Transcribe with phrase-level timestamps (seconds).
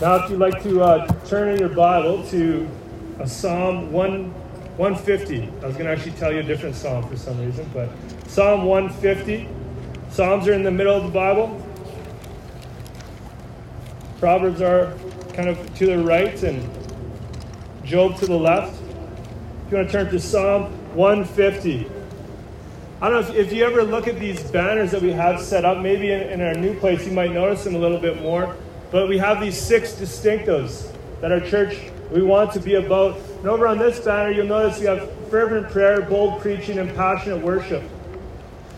[0.00, 2.68] Now, if you'd like to uh, turn in your Bible to
[3.18, 4.30] a Psalm 1,
[4.76, 7.88] 150, I was going to actually tell you a different psalm for some reason, but
[8.28, 9.48] Psalm 150.
[10.10, 11.60] Psalms are in the middle of the Bible.
[14.20, 14.96] Proverbs are
[15.34, 16.62] kind of to the right, and
[17.82, 18.80] Job to the left.
[19.66, 21.90] If you want to turn to Psalm 150.
[23.00, 25.64] I don't know if, if you ever look at these banners that we have set
[25.64, 28.56] up, maybe in, in our new place, you might notice them a little bit more.
[28.90, 30.90] But we have these six distinctives
[31.20, 31.78] that our church
[32.10, 33.18] we want to be about.
[33.38, 37.42] And over on this banner, you'll notice we have fervent prayer, bold preaching, and passionate
[37.42, 37.82] worship.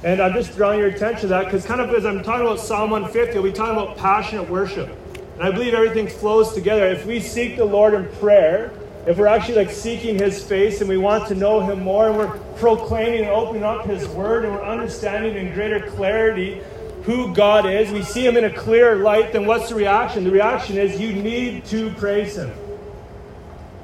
[0.02, 2.58] And I'm just drawing your attention to that because, kind of as I'm talking about
[2.58, 4.88] Psalm 150, I'll be talking about passionate worship.
[5.34, 6.86] And I believe everything flows together.
[6.86, 8.72] If we seek the Lord in prayer,
[9.06, 12.16] if we're actually like seeking His face and we want to know Him more, and
[12.16, 16.62] we're proclaiming and opening up His Word, and we're understanding in greater clarity
[17.04, 20.24] who God is, we see Him in a clearer light, then what's the reaction?
[20.24, 22.52] The reaction is you need to praise Him.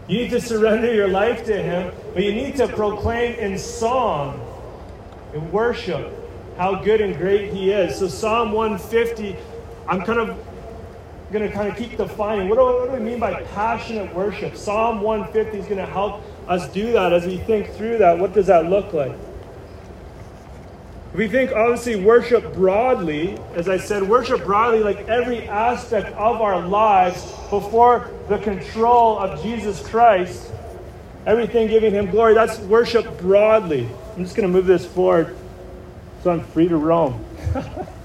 [0.09, 4.41] You need to surrender your life to Him, but you need to proclaim in song,
[5.35, 6.13] in worship,
[6.57, 7.99] how good and great He is.
[7.99, 9.37] So, Psalm 150,
[9.89, 10.39] I'm kind of
[11.33, 14.57] going to kind of keep defining what do, what do we mean by passionate worship?
[14.57, 18.19] Psalm 150 is going to help us do that as we think through that.
[18.19, 19.13] What does that look like?
[21.15, 26.61] We think obviously worship broadly, as I said, worship broadly, like every aspect of our
[26.67, 30.51] lives before the control of Jesus Christ,
[31.25, 32.35] everything giving Him glory.
[32.35, 33.89] That's worship broadly.
[34.17, 35.37] I'm just going to move this forward
[36.23, 37.25] so I'm free to roam.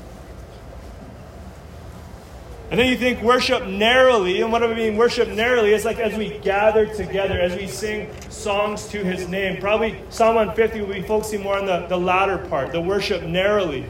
[2.71, 5.73] And then you think worship narrowly, and what I mean worship narrowly?
[5.73, 9.59] It's like as we gather together, as we sing songs to his name.
[9.59, 13.85] Probably Psalm 150 will be focusing more on the, the latter part, the worship narrowly.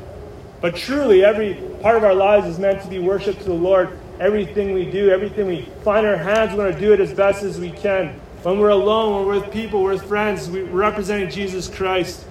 [0.61, 3.99] But truly, every part of our lives is meant to be worship to the Lord.
[4.19, 7.43] Everything we do, everything we find our hands, we're going to do it as best
[7.43, 8.19] as we can.
[8.41, 12.25] When we're alone, when we're with people, we're with friends, we're representing Jesus Christ.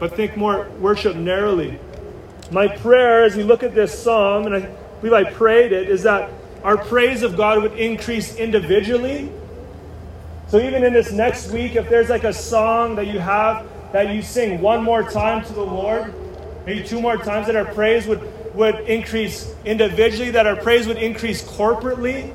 [0.00, 1.78] But think more worship narrowly.
[2.50, 6.02] My prayer as we look at this psalm, and I believe I prayed it, is
[6.02, 6.30] that
[6.64, 9.30] our praise of God would increase individually.
[10.48, 14.14] So even in this next week, if there's like a song that you have that
[14.14, 16.12] you sing one more time to the Lord,
[16.66, 18.20] maybe two more times, that our praise would,
[18.54, 22.34] would increase individually, that our praise would increase corporately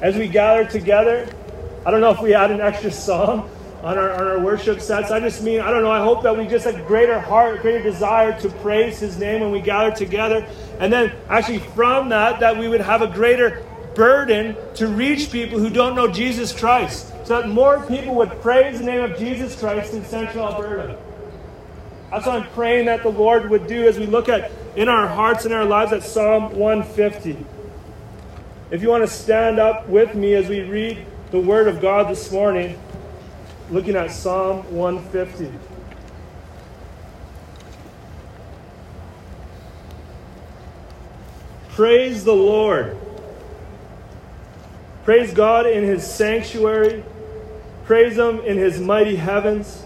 [0.00, 1.28] as we gather together.
[1.86, 3.48] I don't know if we add an extra song
[3.82, 5.10] on our, on our worship sets.
[5.10, 7.82] I just mean, I don't know, I hope that we just have greater heart, greater
[7.82, 10.46] desire to praise His name when we gather together.
[10.78, 15.58] And then, actually, from that, that we would have a greater burden to reach people
[15.58, 17.08] who don't know Jesus Christ.
[17.26, 20.98] So that more people would praise the name of Jesus Christ in Central Alberta.
[22.10, 25.08] That's what I'm praying that the Lord would do as we look at in our
[25.08, 27.44] hearts and our lives at Psalm 150.
[28.70, 32.10] If you want to stand up with me as we read the Word of God
[32.10, 32.78] this morning,
[33.72, 35.50] looking at Psalm 150.
[41.70, 42.98] Praise the Lord.
[45.04, 47.02] Praise God in his sanctuary.
[47.86, 49.82] Praise him in his mighty heavens.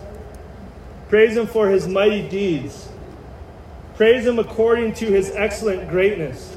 [1.09, 2.89] Praise him for his mighty deeds.
[3.95, 6.57] Praise him according to his excellent greatness.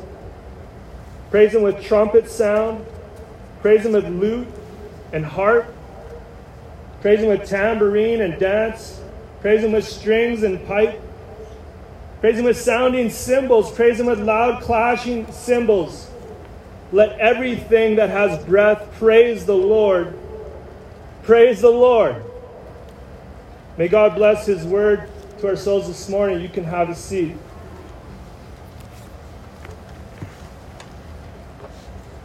[1.29, 2.83] Praise him with trumpet sound.
[3.61, 4.47] Praise him with lute
[5.13, 5.71] and harp.
[7.01, 8.99] Praise him with tambourine and dance.
[9.41, 11.01] Praise him with strings and pipe.
[12.19, 13.71] Praise him with sounding cymbals.
[13.71, 16.09] Praise him with loud clashing cymbals.
[16.91, 20.17] Let everything that has breath praise the Lord.
[21.23, 22.21] Praise the Lord.
[23.77, 26.41] May God bless his word to our souls this morning.
[26.41, 27.35] You can have a seat.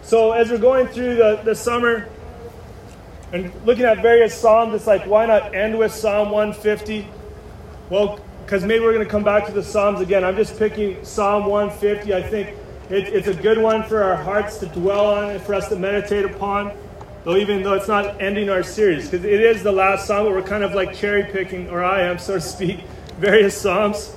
[0.03, 2.09] So, as we're going through the, the summer,
[3.35, 7.05] and looking at various Psalms, it's like, why not end with Psalm 150?
[7.91, 10.23] Well, because maybe we're going to come back to the Psalms again.
[10.23, 12.15] I'm just picking Psalm 150.
[12.15, 12.51] I think
[12.91, 15.77] it, it's a good one for our hearts to dwell on and for us to
[15.77, 16.77] meditate upon,
[17.25, 20.33] though even though it's not ending our series, because it is the last Psalm, but
[20.33, 22.83] we're kind of like cherry picking, or I am, so to speak,
[23.19, 24.15] various Psalms.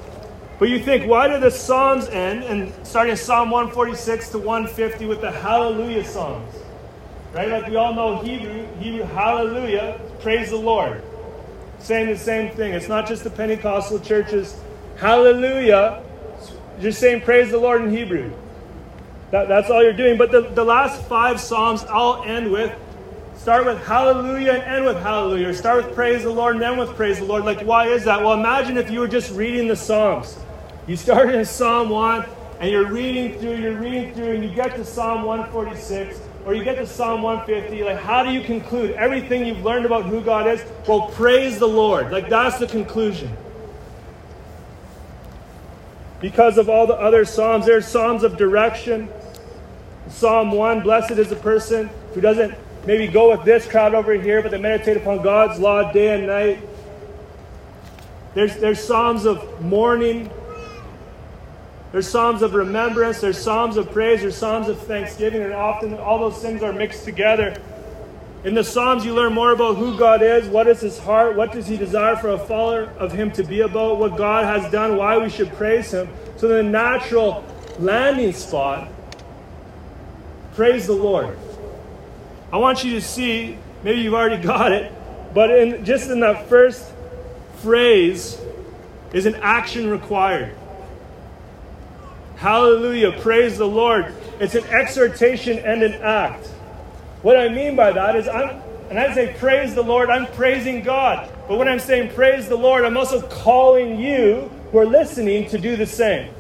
[0.60, 2.44] But you think, why do the Psalms end?
[2.44, 6.54] And starting Psalm 146 to 150 with the Hallelujah Psalms.
[7.38, 7.50] Right?
[7.50, 11.04] Like we all know Hebrew, Hebrew, hallelujah, praise the Lord.
[11.78, 12.74] Saying the same thing.
[12.74, 14.60] It's not just the Pentecostal churches,
[14.98, 16.04] hallelujah,
[16.82, 18.34] just saying praise the Lord in Hebrew.
[19.30, 20.18] That, that's all you're doing.
[20.18, 22.74] But the, the last five Psalms all end with
[23.36, 25.54] start with hallelujah and end with hallelujah.
[25.54, 27.46] Start with praise the Lord and end with praise the Lord.
[27.46, 28.20] Like, why is that?
[28.20, 30.36] Well, imagine if you were just reading the Psalms.
[30.88, 32.26] You started in Psalm 1
[32.62, 36.64] and you're reading through, you're reading through, and you get to Psalm 146 or you
[36.64, 40.48] get to Psalm 150, like how do you conclude everything you've learned about who God
[40.48, 40.64] is?
[40.88, 42.10] Well, praise the Lord.
[42.10, 43.36] Like that's the conclusion.
[46.22, 49.10] Because of all the other Psalms, there's Psalms of direction.
[50.08, 52.56] Psalm 1 Blessed is the person who doesn't
[52.86, 56.28] maybe go with this crowd over here, but they meditate upon God's law day and
[56.28, 56.60] night.
[58.36, 60.30] There's, there's Psalms of mourning.
[61.92, 63.22] There's Psalms of remembrance.
[63.22, 64.22] There's Psalms of praise.
[64.22, 65.42] There's Psalms of thanksgiving.
[65.42, 67.56] And often all those things are mixed together.
[68.44, 71.52] In the Psalms, you learn more about who God is, what is his heart, what
[71.52, 74.96] does he desire for a follower of him to be about, what God has done,
[74.96, 76.08] why we should praise him.
[76.38, 77.44] So, the natural
[77.80, 78.90] landing spot,
[80.54, 81.38] praise the Lord.
[82.54, 84.94] I want you to see, maybe you've already got it,
[85.34, 86.90] but in, just in that first
[87.58, 88.40] phrase
[89.14, 90.56] is an action required.
[92.38, 94.14] Hallelujah, praise the Lord.
[94.40, 96.46] It's an exhortation and an act.
[97.24, 100.84] What I mean by that is I'm and I say praise the Lord, I'm praising
[100.84, 101.30] God.
[101.48, 105.58] But when I'm saying praise the Lord, I'm also calling you who are listening to
[105.58, 106.32] do the same.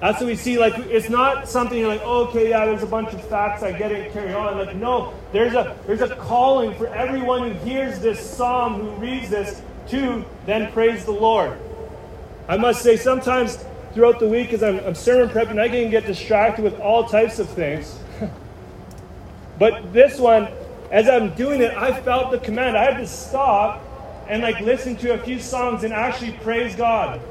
[0.00, 0.58] That's what we see.
[0.58, 3.90] Like, it's not something like, oh, okay, yeah, there's a bunch of facts, I get
[3.90, 4.58] it, carry on.
[4.58, 9.30] Like, no, there's a there's a calling for everyone who hears this psalm, who reads
[9.30, 11.58] this, to then praise the Lord.
[12.46, 13.58] I must say, sometimes
[13.96, 17.38] throughout the week, as I'm, I'm sermon prepping, I can get distracted with all types
[17.38, 17.98] of things.
[19.58, 20.48] but this one,
[20.90, 22.76] as I'm doing it, I felt the command.
[22.76, 23.82] I had to stop
[24.28, 27.22] and like listen to a few songs and actually praise God.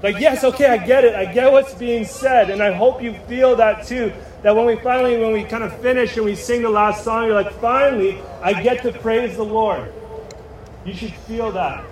[0.00, 1.16] Like, yes, okay, I get it.
[1.16, 2.50] I get what's being said.
[2.50, 4.12] And I hope you feel that too.
[4.42, 7.26] That when we finally, when we kind of finish and we sing the last song,
[7.26, 9.92] you're like, finally, I get to praise the Lord.
[10.84, 11.84] You should feel that.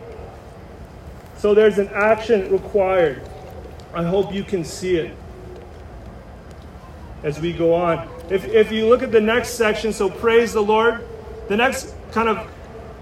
[1.38, 3.28] So there's an action required.
[3.96, 5.16] I hope you can see it
[7.22, 8.06] as we go on.
[8.28, 11.02] If, if you look at the next section, so praise the Lord,
[11.48, 12.46] the next kind of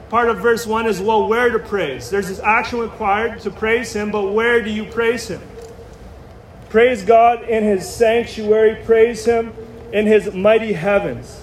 [0.09, 2.11] part of verse 1 is well, where to praise.
[2.11, 5.41] There's this action required to praise Him, but where do you praise Him?
[6.69, 9.53] Praise God in His sanctuary, praise Him
[9.93, 11.43] in His mighty heavens.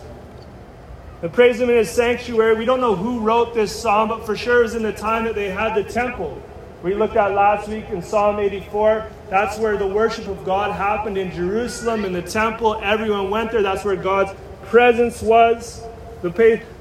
[1.22, 2.56] And praise Him in His sanctuary.
[2.56, 5.26] We don't know who wrote this psalm, but for sure it was in the time
[5.26, 6.42] that they had the temple.
[6.84, 9.12] We looked at last week in Psalm 84.
[9.32, 12.78] That's where the worship of God happened in Jerusalem, in the temple.
[12.84, 13.64] Everyone went there.
[13.64, 14.34] That's where God's
[14.66, 15.82] presence was,
[16.22, 16.30] the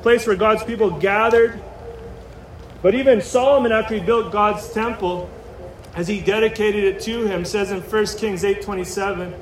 [0.03, 1.61] place where God's people gathered.
[2.83, 5.31] But even Solomon, after he built God's temple,
[5.95, 9.33] as he dedicated it to him, says in 1 Kings 8:27,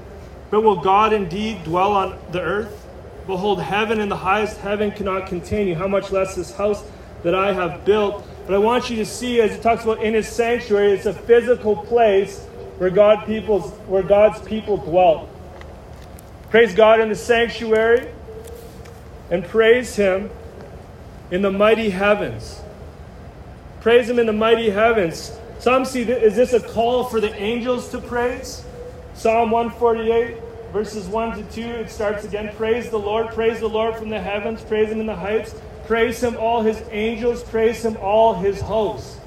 [0.51, 2.87] "But will God indeed dwell on the earth?
[3.27, 5.77] Behold, heaven and the highest heaven cannot contain you.
[5.77, 6.83] How much less this house
[7.23, 10.13] that I have built?" But I want you to see, as it talks about in
[10.13, 12.41] his sanctuary, it's a physical place
[12.79, 15.29] where God people's where God's people dwelt.
[16.51, 18.11] Praise God in the sanctuary,
[19.31, 20.31] and praise Him
[21.31, 22.61] in the mighty heavens.
[23.81, 25.33] Praise Him in the mighty heavens.
[25.59, 28.65] Some see, is this a call for the angels to praise?
[29.15, 30.37] Psalm 148,
[30.73, 32.55] verses 1 to 2, it starts again.
[32.55, 35.55] Praise the Lord, praise the Lord from the heavens, praise Him in the heights,
[35.87, 39.19] praise Him all His angels, praise Him all His hosts.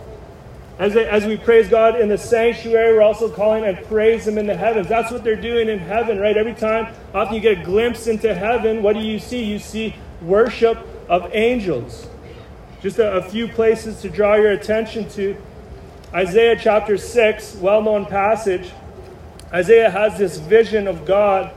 [0.80, 4.38] As, they, as we praise God in the sanctuary, we're also calling and praise Him
[4.38, 4.88] in the heavens.
[4.88, 6.36] That's what they're doing in heaven, right?
[6.36, 9.44] Every time, often you get a glimpse into heaven, what do you see?
[9.44, 12.08] You see worship of angels.
[12.82, 15.38] Just a, a few places to draw your attention to.
[16.14, 18.72] Isaiah chapter 6, well known passage.
[19.54, 21.54] Isaiah has this vision of God,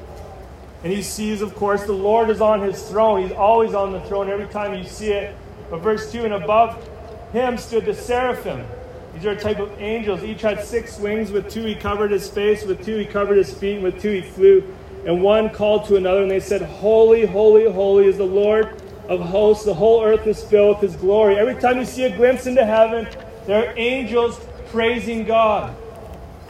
[0.83, 3.23] and he sees, of course, the Lord is on his throne.
[3.23, 5.35] He's always on the throne every time you see it.
[5.71, 6.89] But verse 2 and above
[7.33, 8.67] him stood the seraphim.
[9.15, 10.23] These are a type of angels.
[10.25, 11.31] Each had six wings.
[11.31, 14.21] With two he covered his face, with two he covered his feet, with two he
[14.23, 14.63] flew.
[15.07, 19.21] And one called to another, and they said, Holy, holy, holy is the Lord of
[19.21, 19.65] hosts.
[19.65, 21.37] The whole earth is filled with his glory.
[21.37, 23.07] Every time you see a glimpse into heaven,
[23.47, 25.77] there are angels praising God.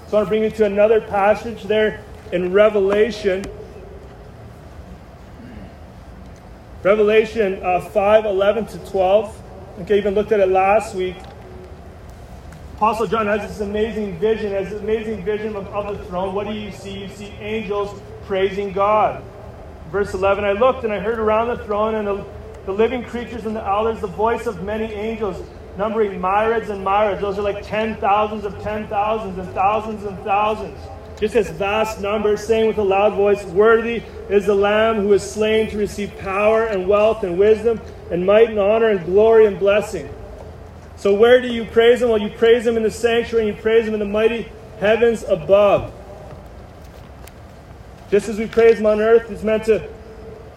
[0.09, 2.03] So I want to bring you to another passage there
[2.33, 3.45] in Revelation.
[6.83, 9.43] Revelation uh, 5 11 to 12.
[9.81, 11.17] Okay, even looked at it last week.
[12.77, 16.35] Apostle John has this amazing vision, has this amazing vision of, of the throne.
[16.35, 17.05] What do you see?
[17.05, 19.23] You see angels praising God.
[19.93, 22.27] Verse 11 I looked and I heard around the throne and the,
[22.67, 25.41] the living creatures and the elders the voice of many angels,
[25.79, 27.21] numbering myriads and myriads.
[27.21, 30.77] Those are like ten thousands of ten thousands and thousands and thousands.
[31.21, 35.23] Just this vast number, saying with a loud voice, Worthy is the Lamb who is
[35.23, 39.61] slain to receive power and wealth and wisdom and might and honor and glory and
[39.61, 40.13] blessing.
[41.05, 42.09] So, where do you praise Him?
[42.09, 45.23] Well, you praise Him in the sanctuary and you praise Him in the mighty heavens
[45.23, 45.93] above.
[48.11, 49.87] Just as we praise Him on earth, it's meant to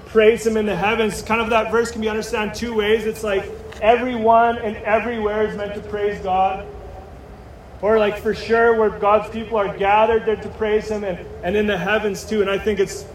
[0.06, 1.22] praise him in the heavens.
[1.22, 3.06] Kind of that verse can be understood two ways.
[3.06, 3.44] It's like
[3.82, 6.66] everyone and everywhere is meant to praise God.
[7.82, 11.58] Or like for sure where God's people are gathered there to praise him and, and
[11.58, 12.40] in the heavens too.
[12.40, 13.06] And I think it's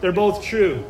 [0.00, 0.82] they're both true.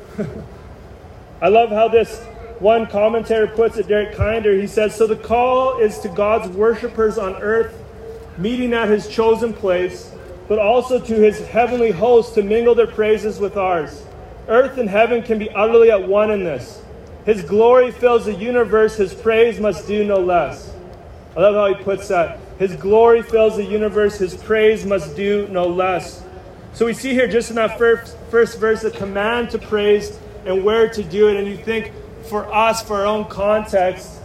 [1.42, 2.24] I love how this
[2.60, 4.60] one commentator puts it, Derek Kidner.
[4.60, 7.82] He says, So the call is to God's worshippers on earth,
[8.38, 10.12] meeting at his chosen place,
[10.48, 14.04] but also to his heavenly host to mingle their praises with ours.
[14.46, 16.82] Earth and heaven can be utterly at one in this.
[17.24, 20.72] His glory fills the universe, his praise must do no less.
[21.36, 22.38] I love how he puts that.
[22.58, 26.22] His glory fills the universe, his praise must do no less.
[26.74, 30.62] So we see here just in that first, first verse a command to praise and
[30.64, 31.36] where to do it.
[31.36, 31.92] And you think
[32.28, 34.20] for us, for our own context,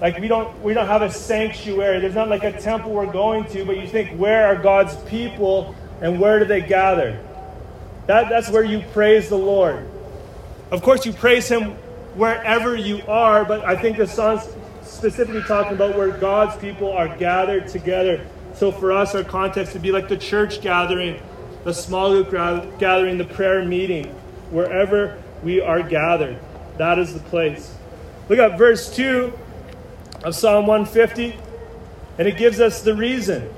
[0.00, 2.00] like we don't we don't have a sanctuary.
[2.00, 5.74] There's not like a temple we're going to, but you think where are God's people
[6.00, 7.22] and where do they gather?
[8.06, 9.86] That, that's where you praise the Lord.
[10.70, 11.72] Of course, you praise Him
[12.14, 14.48] wherever you are, but I think the song's
[14.82, 18.26] specifically talking about where God's people are gathered together.
[18.54, 21.22] So for us, our context would be like the church gathering,
[21.64, 22.30] the small group
[22.78, 24.06] gathering, the prayer meeting,
[24.50, 26.38] wherever we are gathered.
[26.78, 27.74] That is the place.
[28.28, 29.32] Look at verse 2
[30.24, 31.36] of Psalm 150,
[32.18, 33.48] and it gives us the reason.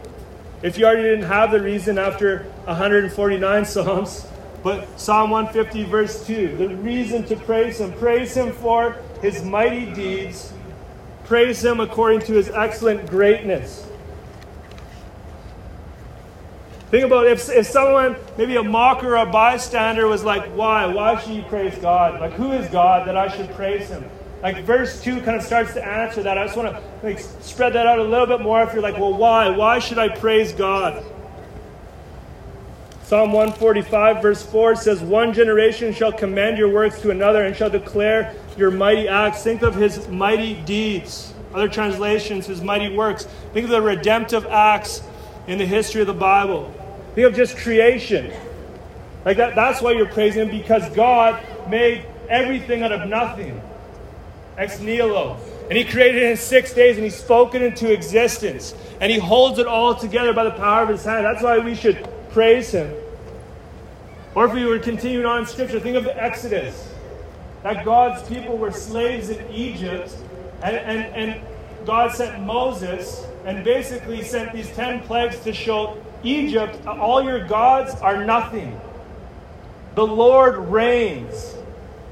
[0.62, 4.26] If you already didn't have the reason after 149 Psalms,
[4.62, 7.92] but Psalm 150, verse 2, the reason to praise Him.
[7.94, 10.52] Praise Him for His mighty deeds,
[11.24, 13.86] praise Him according to His excellent greatness.
[16.92, 20.84] Think about if, if someone, maybe a mocker or a bystander, was like, Why?
[20.84, 22.20] Why should you praise God?
[22.20, 24.04] Like, who is God that I should praise Him?
[24.42, 26.36] Like, verse 2 kind of starts to answer that.
[26.36, 28.98] I just want to like, spread that out a little bit more if you're like,
[28.98, 29.48] Well, why?
[29.48, 31.02] Why should I praise God?
[33.04, 37.70] Psalm 145, verse 4 says, One generation shall commend your works to another and shall
[37.70, 39.42] declare your mighty acts.
[39.42, 41.32] Think of his mighty deeds.
[41.54, 43.24] Other translations, his mighty works.
[43.54, 45.02] Think of the redemptive acts
[45.46, 46.74] in the history of the Bible.
[47.14, 48.32] Think of just creation.
[49.24, 53.60] Like that, that's why you're praising him because God made everything out of nothing.
[54.56, 55.38] Ex nihilo.
[55.68, 58.74] And he created it in six days and he spoke it into existence.
[59.00, 61.24] And he holds it all together by the power of his hand.
[61.24, 62.92] That's why we should praise him.
[64.34, 66.88] Or if we were continuing on in scripture, think of the Exodus.
[67.62, 70.12] That God's people were slaves in Egypt,
[70.64, 76.86] and, and, and God sent Moses and basically sent these ten plagues to show Egypt,
[76.86, 78.80] all your gods are nothing.
[79.94, 81.54] The Lord reigns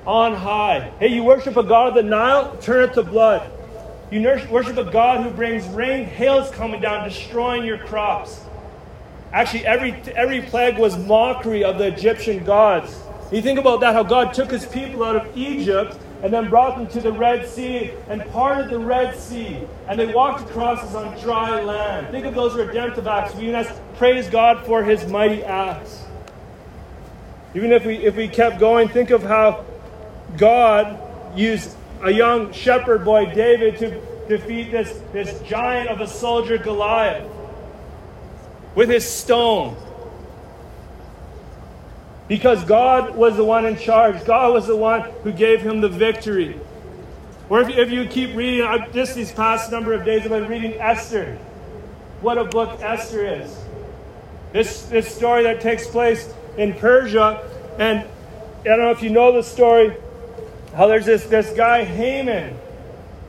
[0.07, 0.93] on high.
[0.99, 2.57] Hey, you worship a God of the Nile?
[2.59, 3.51] Turn it to blood.
[4.11, 8.41] You worship a God who brings rain, hail's coming down, destroying your crops.
[9.33, 13.01] Actually, every, every plague was mockery of the Egyptian gods.
[13.31, 16.77] You think about that, how God took his people out of Egypt and then brought
[16.77, 19.59] them to the Red Sea and parted the Red Sea.
[19.89, 22.09] And they walked across as on dry land.
[22.11, 23.35] Think of those redemptive acts.
[23.35, 26.05] We must praise God for his mighty acts.
[27.55, 29.65] Even if we, if we kept going, think of how
[30.37, 30.99] God
[31.37, 37.29] used a young shepherd boy, David, to defeat this, this giant of a soldier, Goliath,
[38.75, 39.77] with his stone.
[42.31, 44.25] Because God was the one in charge.
[44.25, 46.61] God was the one who gave him the victory.
[47.49, 50.47] Or if, if you keep reading, uh, just these past number of days, I've been
[50.47, 51.37] reading Esther.
[52.21, 53.53] What a book Esther is.
[54.53, 57.43] This, this story that takes place in Persia.
[57.81, 58.07] And
[58.61, 59.97] I don't know if you know the story,
[60.77, 62.57] how there's this, this guy, Haman,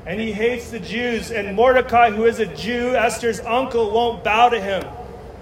[0.06, 1.32] and he hates the Jews.
[1.32, 4.86] And Mordecai, who is a Jew, Esther's uncle, won't bow to him.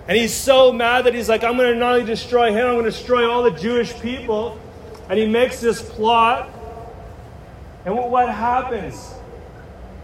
[0.10, 2.74] And he's so mad that he's like, I'm going to not only destroy him, I'm
[2.74, 4.60] going to destroy all the Jewish people.
[5.08, 6.50] And he makes this plot.
[7.86, 9.14] And what happens?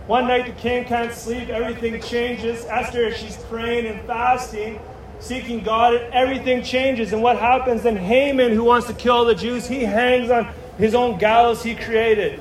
[0.05, 2.65] One night the king can't sleep, everything changes.
[2.65, 4.79] Esther, she's praying and fasting,
[5.19, 7.11] seeking God, and everything changes.
[7.11, 7.81] And what happens?
[7.81, 10.47] Then Haman, who wants to kill the Jews, he hangs on
[10.77, 12.39] his own gallows he created.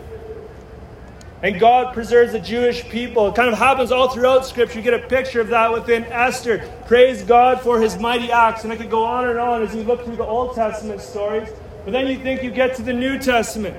[1.45, 3.29] And God preserves the Jewish people.
[3.29, 4.79] It kind of happens all throughout Scripture.
[4.79, 6.67] You get a picture of that within Esther.
[6.87, 8.65] Praise God for his mighty acts.
[8.65, 11.51] And I could go on and on as you look through the Old Testament stories.
[11.85, 13.77] But then you think you get to the New Testament.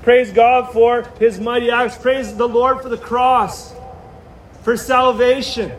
[0.00, 1.98] Praise God for his mighty acts.
[1.98, 3.74] Praise the Lord for the cross,
[4.62, 5.70] for salvation.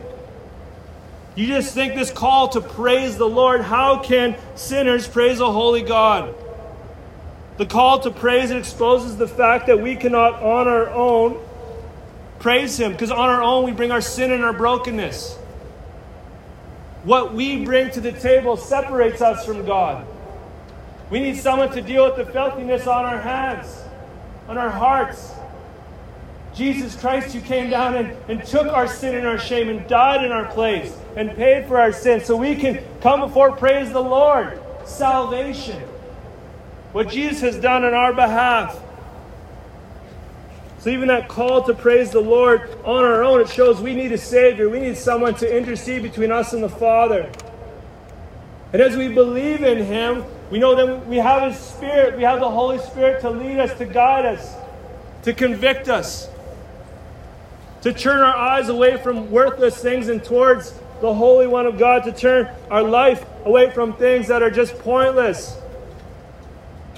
[1.34, 3.62] You just think this call to praise the Lord.
[3.62, 6.36] How can sinners praise a holy God?
[7.56, 11.38] The call to praise exposes the fact that we cannot on our own
[12.38, 15.36] praise Him, because on our own we bring our sin and our brokenness.
[17.04, 20.06] What we bring to the table separates us from God.
[21.10, 23.82] We need someone to deal with the filthiness on our hands,
[24.48, 25.32] on our hearts.
[26.54, 30.24] Jesus Christ, who came down and, and took our sin and our shame and died
[30.24, 34.02] in our place and paid for our sins so we can come before praise the
[34.02, 34.60] Lord.
[34.84, 35.82] Salvation.
[36.92, 38.80] What Jesus has done on our behalf.
[40.80, 44.12] So, even that call to praise the Lord on our own, it shows we need
[44.12, 44.68] a Savior.
[44.68, 47.30] We need someone to intercede between us and the Father.
[48.72, 52.16] And as we believe in Him, we know that we have His Spirit.
[52.16, 54.54] We have the Holy Spirit to lead us, to guide us,
[55.24, 56.28] to convict us,
[57.82, 62.04] to turn our eyes away from worthless things and towards the Holy One of God,
[62.04, 65.59] to turn our life away from things that are just pointless,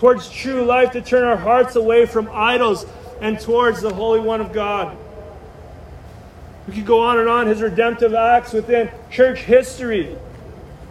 [0.03, 2.87] towards true life, to turn our hearts away from idols
[3.21, 4.97] and towards the Holy One of God.
[6.67, 10.17] We could go on and on his redemptive acts within church history,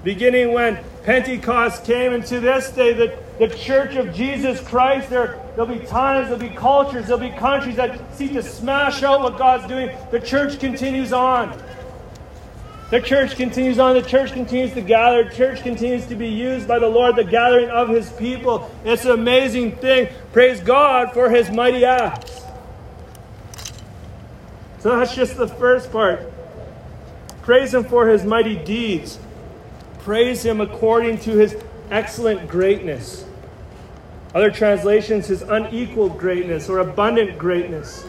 [0.06, 5.38] beginning when Pentecost came, and to this day, the, the church of Jesus Christ, there,
[5.58, 9.38] there'll be times, there'll be cultures, there'll be countries that seek to smash out what
[9.38, 9.90] God's doing.
[10.12, 11.62] The church continues on.
[12.92, 13.96] The church continues on.
[13.96, 15.24] The church continues to gather.
[15.24, 18.70] The church continues to be used by the Lord, the gathering of his people.
[18.84, 20.10] It's an amazing thing.
[20.34, 22.44] Praise God for his mighty acts.
[24.80, 26.34] So that's just the first part.
[27.44, 29.20] Praise him for his mighty deeds.
[30.00, 31.56] Praise him according to his
[31.92, 33.24] excellent greatness.
[34.36, 38.06] Other translations, his unequaled greatness or abundant greatness.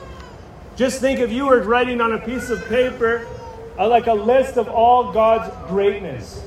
[0.74, 3.28] Just think if you were writing on a piece of paper
[3.78, 6.42] Uh, like a list of all God's greatness.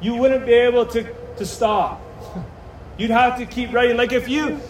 [0.00, 1.04] You wouldn't be able to,
[1.36, 2.00] to stop.
[2.98, 3.96] You'd have to keep writing.
[3.96, 4.60] Like if you,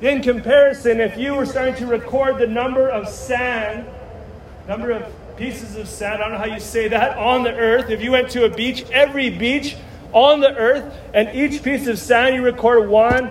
[0.00, 3.86] in comparison, if you were starting to record the number of sand,
[4.68, 7.90] number of pieces of sand, I don't know how you say that, on the earth,
[7.90, 9.76] if you went to a beach, every beach
[10.12, 13.30] on the earth, and each piece of sand you record one,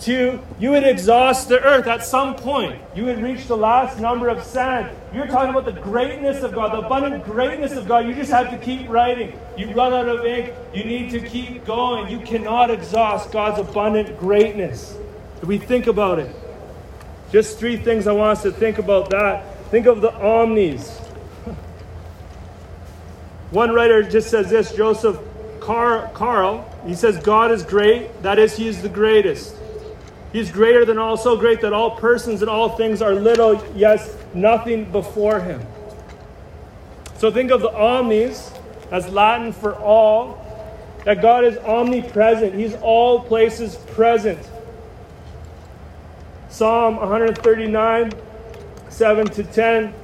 [0.00, 2.80] to you would exhaust the earth at some point.
[2.94, 4.94] You would reach the last number of sand.
[5.12, 8.06] You're talking about the greatness of God, the abundant greatness of God.
[8.06, 9.38] You just have to keep writing.
[9.56, 10.52] You run out of ink.
[10.72, 12.10] You need to keep going.
[12.10, 14.96] You cannot exhaust God's abundant greatness.
[15.40, 16.34] If we think about it,
[17.30, 19.70] just three things I want us to think about that.
[19.70, 20.98] Think of the omnis.
[23.50, 25.18] One writer just says this Joseph
[25.60, 28.22] Caryl, he says, God is great.
[28.22, 29.56] That is, he is the greatest.
[30.34, 34.16] He's greater than all, so great that all persons and all things are little, yes,
[34.34, 35.62] nothing before him.
[37.18, 38.52] So think of the omnis
[38.90, 40.40] as Latin for all,
[41.04, 42.52] that God is omnipresent.
[42.52, 44.40] He's all places present.
[46.48, 48.12] Psalm 139,
[48.88, 49.94] 7 to 10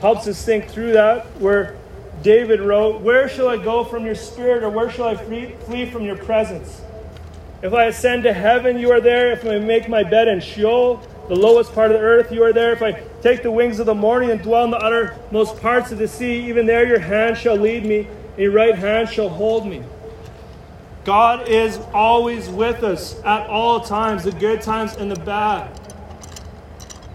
[0.00, 1.76] helps us think through that, where
[2.22, 6.04] David wrote, Where shall I go from your spirit, or where shall I flee from
[6.04, 6.80] your presence?
[7.64, 9.32] If I ascend to heaven, you are there.
[9.32, 12.52] If I make my bed in Sheol, the lowest part of the earth, you are
[12.52, 12.74] there.
[12.74, 15.96] If I take the wings of the morning and dwell in the uttermost parts of
[15.96, 19.66] the sea, even there your hand shall lead me, and your right hand shall hold
[19.66, 19.82] me.
[21.06, 25.70] God is always with us at all times, the good times and the bad.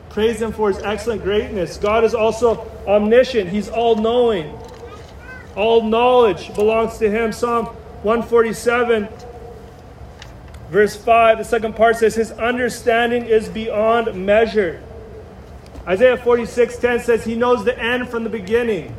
[0.09, 1.77] Praise Him for His excellent greatness.
[1.77, 4.57] God is also omniscient, He's all knowing.
[5.55, 7.31] All knowledge belongs to Him.
[7.33, 7.67] Psalm
[8.01, 9.07] 147
[10.69, 14.81] Verse 5, the second part says, His understanding is beyond measure.
[15.87, 18.95] Isaiah 46 10 says, He knows the end from the beginning.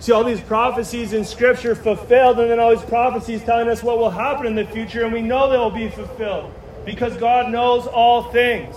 [0.00, 3.98] See all these prophecies in Scripture fulfilled, and then all these prophecies telling us what
[3.98, 6.52] will happen in the future, and we know they will be fulfilled
[6.84, 8.76] because God knows all things.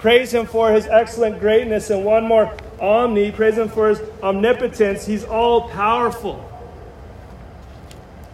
[0.00, 3.30] Praise Him for His excellent greatness, and one more omni.
[3.30, 5.06] Praise Him for His omnipotence.
[5.06, 6.51] He's all powerful.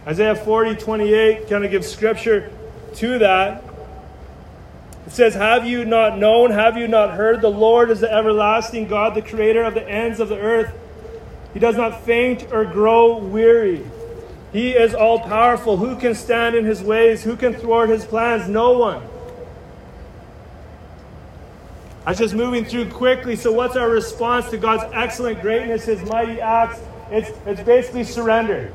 [0.09, 2.51] Isaiah 40, 28 kind of gives scripture
[2.95, 3.63] to that.
[5.05, 6.49] It says, Have you not known?
[6.49, 7.41] Have you not heard?
[7.41, 10.73] The Lord is the everlasting God, the creator of the ends of the earth.
[11.53, 13.85] He does not faint or grow weary.
[14.51, 15.77] He is all powerful.
[15.77, 17.23] Who can stand in his ways?
[17.23, 18.49] Who can thwart his plans?
[18.49, 19.03] No one.
[22.03, 23.35] I was just moving through quickly.
[23.35, 26.79] So, what's our response to God's excellent greatness, his mighty acts?
[27.11, 28.73] It's, it's basically surrender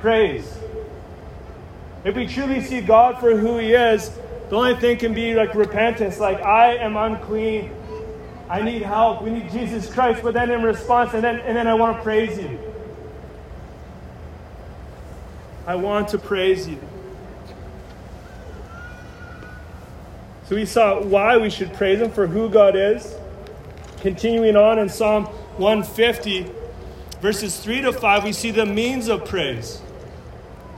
[0.00, 0.58] praise.
[2.04, 4.10] If we truly see God for who He is,
[4.48, 7.72] the only thing can be like repentance, like, I am unclean.
[8.48, 9.22] I need help.
[9.22, 10.22] We need Jesus Christ.
[10.22, 12.58] But then in response, and then, and then I want to praise you.
[15.66, 16.78] I want to praise you.
[20.48, 23.16] So we saw why we should praise Him for who God is.
[23.98, 26.46] Continuing on in Psalm 150,
[27.20, 29.82] verses 3 to 5, we see the means of praise.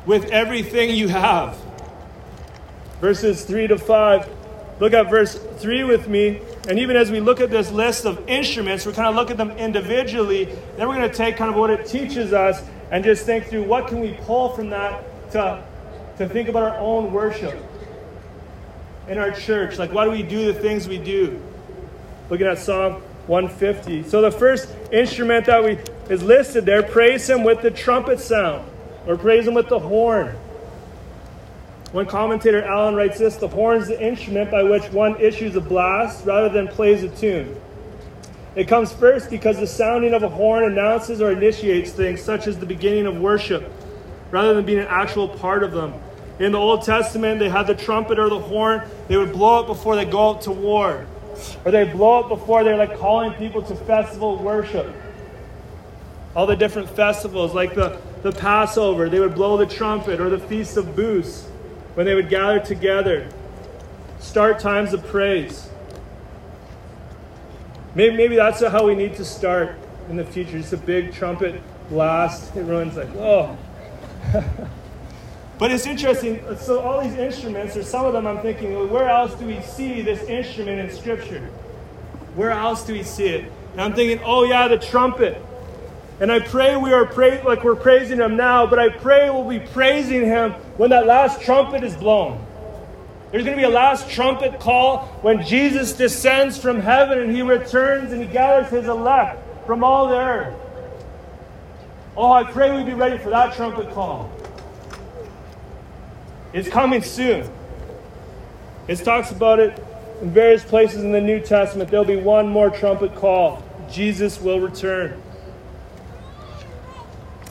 [0.08, 1.54] With everything you have.
[3.00, 4.28] Verses 3 to 5.
[4.80, 6.40] Look at verse 3 with me.
[6.66, 9.36] And even as we look at this list of instruments, we kind of look at
[9.36, 10.46] them individually.
[10.76, 13.64] Then we're going to take kind of what it teaches us and just think through
[13.64, 15.62] what can we pull from that to,
[16.16, 17.62] to think about our own worship
[19.08, 19.78] in our church.
[19.78, 21.38] Like, why do we do the things we do?
[22.30, 24.04] Looking at Psalm 150.
[24.04, 28.66] So the first instrument that we is listed there, praise him with the trumpet sound,
[29.06, 30.36] or praise him with the horn.
[31.92, 35.60] One commentator, Allen, writes this the horn is the instrument by which one issues a
[35.60, 37.58] blast rather than plays a tune.
[38.54, 42.58] It comes first because the sounding of a horn announces or initiates things, such as
[42.58, 43.70] the beginning of worship,
[44.30, 45.94] rather than being an actual part of them.
[46.38, 48.82] In the Old Testament, they had the trumpet or the horn.
[49.08, 51.06] They would blow it before they go out to war.
[51.64, 54.94] Or they blow it before they're like calling people to festival worship.
[56.34, 60.38] All the different festivals, like the, the Passover, they would blow the trumpet, or the
[60.38, 61.46] Feast of Booths,
[61.94, 63.28] when they would gather together.
[64.18, 65.68] Start times of praise.
[67.94, 69.74] Maybe, maybe that's how we need to start
[70.08, 70.58] in the future.
[70.58, 72.54] Just a big trumpet blast.
[72.54, 73.56] It Everyone's like, oh.
[75.58, 76.40] But it's interesting.
[76.56, 79.60] So, all these instruments, or some of them, I'm thinking, well, where else do we
[79.60, 81.44] see this instrument in Scripture?
[82.36, 83.52] Where else do we see it?
[83.72, 85.42] And I'm thinking, oh, yeah, the trumpet.
[86.20, 87.06] And I pray we are
[87.44, 91.40] like we're praising him now, but I pray we'll be praising him when that last
[91.42, 92.44] trumpet is blown.
[93.30, 97.42] There's going to be a last trumpet call when Jesus descends from heaven and he
[97.42, 100.56] returns and he gathers his elect from all the earth.
[102.16, 104.32] Oh, I pray we be ready for that trumpet call.
[106.52, 107.48] It's coming soon.
[108.88, 109.78] It talks about it
[110.22, 111.90] in various places in the New Testament.
[111.90, 113.62] There'll be one more trumpet call.
[113.90, 115.22] Jesus will return.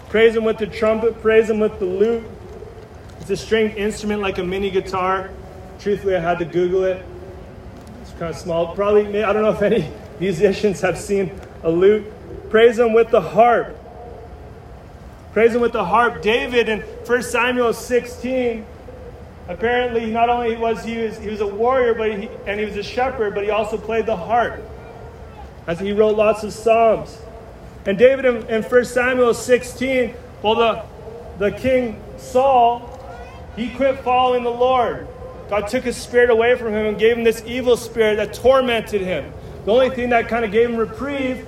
[0.10, 2.24] Praise Him with the trumpet, praise Him with the lute.
[3.20, 5.30] It's a stringed instrument like a mini guitar.
[5.80, 7.06] Truthfully, I had to Google it.
[8.02, 8.74] It's kind of small.
[8.76, 12.06] Probably, I don't know if any musicians have seen a lute.
[12.50, 13.78] Praise Him with the harp.
[15.34, 16.22] Praise Him with the harp.
[16.22, 18.66] David in 1 Samuel 16
[19.50, 22.84] Apparently, not only was he he was a warrior, but he, and he was a
[22.84, 24.62] shepherd, but he also played the harp.
[25.66, 27.18] As he wrote lots of psalms.
[27.88, 30.84] And David in, in 1 Samuel 16, well, the,
[31.40, 32.94] the king Saul,
[33.56, 35.08] he quit following the Lord.
[35.50, 39.02] God took his spirit away from him and gave him this evil spirit that tormented
[39.02, 39.32] him.
[39.64, 41.48] The only thing that kind of gave him reprieve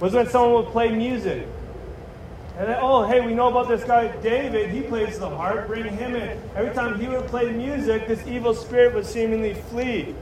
[0.00, 1.46] was when someone would play music.
[2.56, 4.70] And then, oh, hey, we know about this guy, David.
[4.70, 5.66] He plays the harp.
[5.66, 6.40] Bring him in.
[6.54, 10.14] Every time he would play music, this evil spirit would seemingly flee.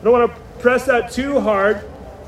[0.00, 1.82] I don't want to press that too hard,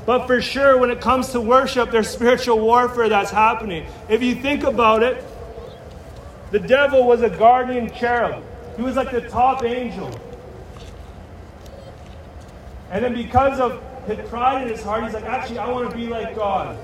[0.09, 3.85] but for sure, when it comes to worship, there's spiritual warfare that's happening.
[4.09, 5.23] If you think about it,
[6.49, 8.43] the devil was a guardian cherub,
[8.75, 10.09] he was like the top angel.
[12.89, 15.95] And then because of his pride in his heart, he's like, actually, I want to
[15.95, 16.75] be like God.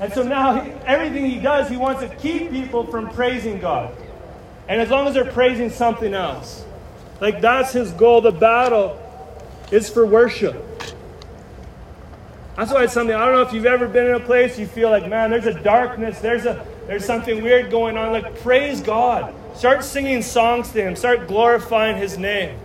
[0.00, 3.94] And so now, everything he does, he wants to keep people from praising God.
[4.68, 6.64] And as long as they're praising something else,
[7.20, 8.22] like that's his goal.
[8.22, 8.98] The battle
[9.70, 10.73] is for worship.
[12.56, 13.14] That's why it's something.
[13.14, 15.46] I don't know if you've ever been in a place you feel like, man, there's
[15.46, 18.12] a darkness, there's a there's something weird going on.
[18.12, 19.34] Like, praise God.
[19.56, 20.96] Start singing songs to Him.
[20.96, 22.58] Start glorifying His name.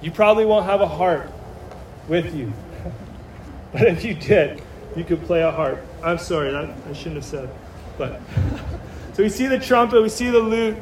[0.00, 1.32] You probably won't have a harp
[2.08, 2.52] with you,
[3.72, 4.62] but if you did,
[4.94, 5.80] you could play a harp.
[6.02, 7.50] I'm sorry, that I shouldn't have said.
[7.98, 8.20] But
[9.14, 10.76] so we see the trumpet, we see the lute,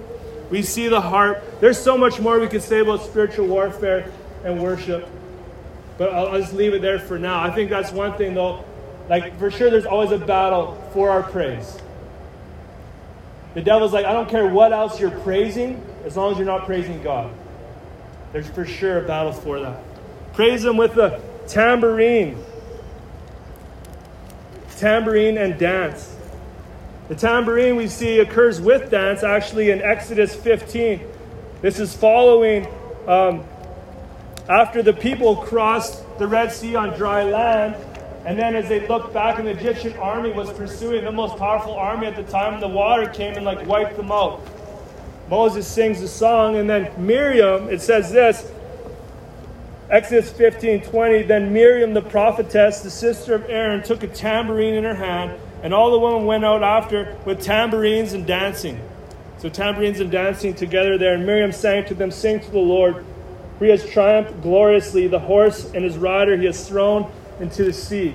[0.51, 1.43] we see the harp.
[1.61, 4.11] There's so much more we could say about spiritual warfare
[4.45, 5.09] and worship.
[5.99, 7.43] But I'll, I'll just leave it there for now.
[7.43, 8.65] I think that's one thing though.
[9.09, 11.79] Like for sure there's always a battle for our praise.
[13.55, 16.65] The devil's like, I don't care what else you're praising, as long as you're not
[16.65, 17.33] praising God.
[18.33, 19.81] There's for sure a battle for that.
[20.33, 22.43] Praise him with the tambourine
[24.77, 26.15] tambourine and dance.
[27.09, 31.01] The tambourine we see occurs with dance actually in Exodus 15.
[31.63, 32.67] This is following
[33.07, 33.45] um,
[34.49, 37.77] after the people crossed the Red Sea on dry land.
[38.27, 42.07] And then as they looked back, the Egyptian army was pursuing the most powerful army
[42.07, 44.41] at the time, the water came and like wiped them out.
[45.29, 48.51] Moses sings a song, and then Miriam, it says this
[49.91, 51.23] Exodus 15 20.
[51.23, 55.75] Then Miriam the prophetess, the sister of Aaron, took a tambourine in her hand, and
[55.75, 58.81] all the women went out after with tambourines and dancing.
[59.39, 61.15] So, tambourines and dancing together there.
[61.15, 63.05] And Miriam sang to them, Sing to the Lord,
[63.59, 65.07] for he has triumphed gloriously.
[65.07, 68.15] The horse and his rider he has thrown into the sea.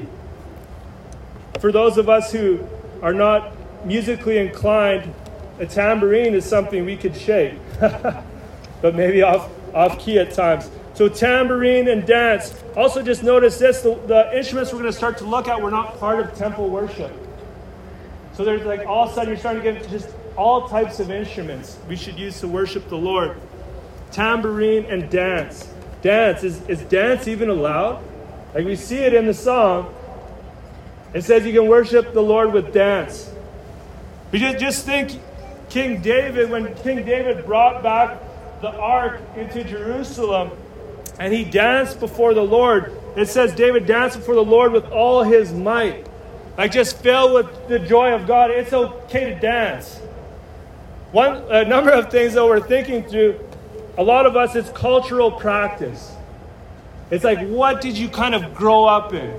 [1.60, 2.66] For those of us who
[3.02, 3.54] are not
[3.86, 5.14] musically inclined,
[5.60, 10.70] a tambourine is something we could shake, but maybe off, off key at times.
[10.94, 12.54] So, tambourine and dance.
[12.76, 15.72] Also, just notice this the, the instruments we're going to start to look at were
[15.72, 17.12] not part of temple worship.
[18.34, 21.12] So, there's like all of a sudden you're starting to get just all types of
[21.12, 23.38] instruments we should use to worship the Lord.
[24.12, 25.68] Tambourine and dance.
[26.02, 26.44] Dance.
[26.44, 28.04] Is, is dance even allowed?
[28.54, 29.94] Like we see it in the song.
[31.14, 33.32] It says you can worship the Lord with dance.
[34.32, 35.20] We just, just think
[35.70, 38.22] King David, when King David brought back
[38.62, 40.52] the ark into Jerusalem,
[41.20, 42.98] and he danced before the Lord.
[43.16, 46.08] It says David danced before the Lord with all his might.
[46.58, 48.52] Like just filled with the joy of God.
[48.52, 49.98] It's okay to dance.
[51.12, 53.40] One a number of things that we're thinking through.
[54.00, 56.16] A lot of us, it's cultural practice.
[57.12, 59.30] It's like, what did you kind of grow up in?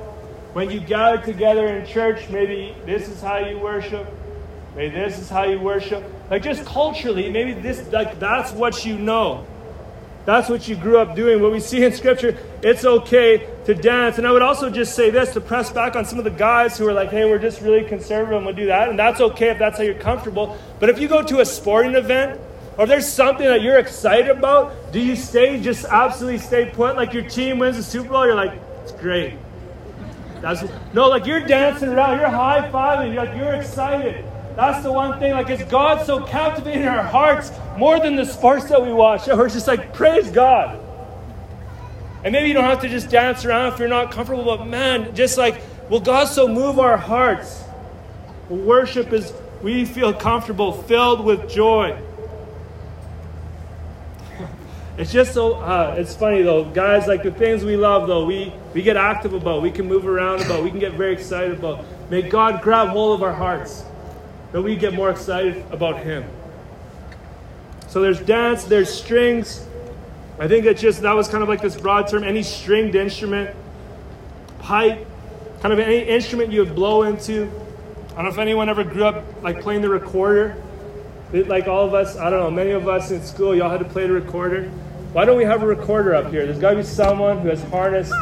[0.52, 4.06] When you gather together in church, maybe this is how you worship.
[4.76, 6.04] Maybe this is how you worship.
[6.28, 9.46] Like just culturally, maybe this like that's what you know.
[10.26, 11.40] That's what you grew up doing.
[11.40, 14.18] What we see in Scripture, it's okay to dance.
[14.18, 16.76] And I would also just say this to press back on some of the guys
[16.76, 18.90] who are like, hey, we're just really conservative and we'll do that.
[18.90, 20.58] And that's okay if that's how you're comfortable.
[20.80, 22.38] But if you go to a sporting event,
[22.80, 26.96] or there's something that you're excited about, do you stay, just absolutely stay put?
[26.96, 29.34] Like your team wins the Super Bowl, you're like, it's great.
[30.40, 30.64] That's,
[30.94, 34.24] no, like you're dancing around, you're high fiving, you're like, you're excited.
[34.56, 35.32] That's the one thing.
[35.32, 39.28] Like, is God so captivating our hearts more than the sports that we watch?
[39.28, 40.80] It's just like, praise God.
[42.24, 45.14] And maybe you don't have to just dance around if you're not comfortable, but man,
[45.14, 47.62] just like, will God so move our hearts?
[48.48, 52.00] Worship is, we feel comfortable, filled with joy.
[55.00, 58.52] It's just so, uh, it's funny though, guys, like the things we love though, we,
[58.74, 61.86] we get active about, we can move around about, we can get very excited about.
[62.10, 63.82] May God grab hold of our hearts
[64.52, 66.22] that we get more excited about Him.
[67.88, 69.66] So there's dance, there's strings.
[70.38, 73.56] I think it's just that was kind of like this broad term any stringed instrument,
[74.58, 75.06] pipe,
[75.62, 77.50] kind of any instrument you would blow into.
[78.10, 80.62] I don't know if anyone ever grew up like playing the recorder.
[81.32, 83.78] It, like all of us, I don't know, many of us in school, y'all had
[83.78, 84.70] to play the recorder.
[85.12, 86.46] Why don't we have a recorder up here?
[86.46, 88.12] There's got to be someone who has harnessed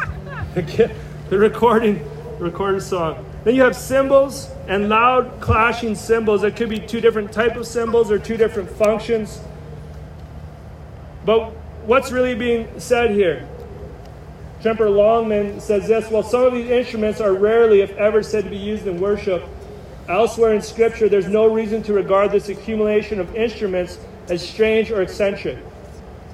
[0.55, 0.91] the,
[1.29, 2.03] the recording,
[2.39, 3.23] the recorder song.
[3.43, 6.41] Then you have cymbals and loud clashing cymbals.
[6.41, 9.39] There could be two different type of cymbals or two different functions.
[11.25, 11.51] But
[11.85, 13.47] what's really being said here?
[14.63, 18.49] Tremper Longman says this While some of these instruments are rarely, if ever, said to
[18.49, 19.43] be used in worship,
[20.07, 25.03] elsewhere in Scripture there's no reason to regard this accumulation of instruments as strange or
[25.03, 25.59] eccentric.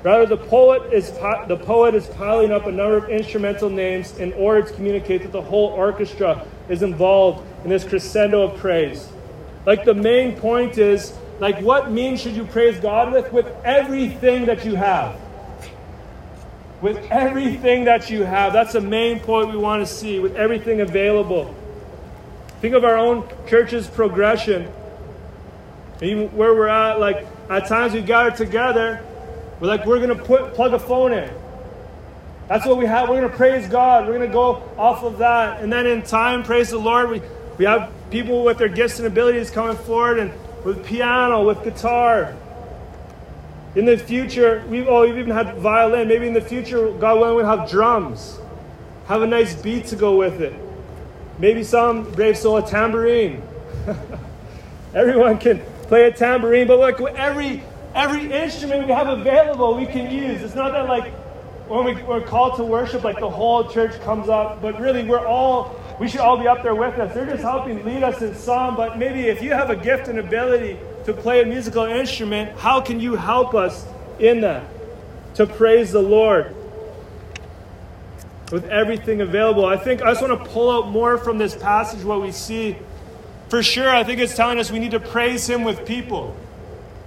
[0.05, 1.09] Rather, the poet, is,
[1.47, 5.31] the poet is piling up a number of instrumental names in order to communicate that
[5.31, 9.09] the whole orchestra is involved in this crescendo of praise.
[9.65, 13.33] Like the main point is, like, what means should you praise God with?
[13.33, 15.19] With everything that you have.
[16.83, 18.53] With everything that you have.
[18.53, 21.55] That's the main point we want to see, with everything available.
[22.61, 24.71] Think of our own church's progression.
[25.99, 29.03] Even where we're at, like, at times we gather together
[29.59, 31.31] we're like, we're going to put plug a phone in.
[32.47, 33.09] That's what we have.
[33.09, 34.05] We're going to praise God.
[34.05, 35.61] We're going to go off of that.
[35.61, 37.21] And then in time, praise the Lord, we,
[37.57, 40.31] we have people with their gifts and abilities coming forward and
[40.63, 42.35] with piano, with guitar.
[43.75, 46.07] In the future, we've, oh, we've even had violin.
[46.07, 48.39] Maybe in the future, God willing, we'll have drums.
[49.07, 50.53] Have a nice beat to go with it.
[51.39, 53.41] Maybe some brave soul, a tambourine.
[54.93, 57.63] Everyone can play a tambourine, but look, every
[57.95, 60.41] Every instrument we have available, we can use.
[60.41, 61.13] It's not that like
[61.69, 65.25] when we, we're called to worship, like the whole church comes up, but really we're
[65.25, 67.13] all, we should all be up there with us.
[67.13, 70.19] They're just helping lead us in song, but maybe if you have a gift and
[70.19, 73.85] ability to play a musical instrument, how can you help us
[74.19, 74.63] in that?
[75.35, 76.53] To praise the Lord
[78.51, 79.65] with everything available.
[79.65, 82.75] I think I just want to pull out more from this passage what we see.
[83.49, 86.35] For sure, I think it's telling us we need to praise Him with people.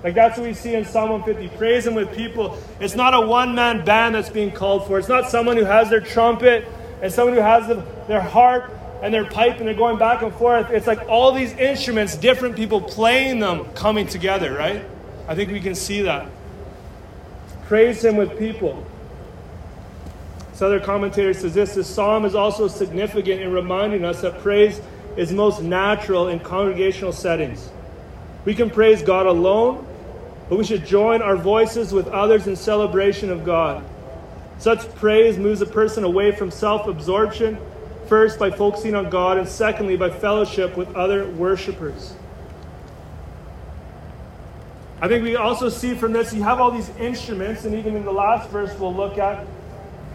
[0.03, 1.57] Like that's what we see in Psalm 150.
[1.57, 2.57] Praise Him with people.
[2.81, 4.99] It's not a one man band that's being called for.
[4.99, 6.67] It's not someone who has their trumpet
[7.03, 10.33] and someone who has the, their harp and their pipe and they're going back and
[10.35, 10.71] forth.
[10.71, 14.85] It's like all these instruments, different people playing them, coming together, right?
[15.27, 16.29] I think we can see that.
[17.67, 18.87] Praise Him with people.
[20.53, 24.81] This other commentator says this this psalm is also significant in reminding us that praise
[25.17, 27.71] is most natural in congregational settings.
[28.45, 29.87] We can praise God alone
[30.49, 33.85] but we should join our voices with others in celebration of God.
[34.59, 37.59] Such praise moves a person away from self absorption,
[38.07, 42.15] first by focusing on God, and secondly by fellowship with other worshippers.
[45.01, 48.05] I think we also see from this, you have all these instruments, and even in
[48.05, 49.47] the last verse we'll look at,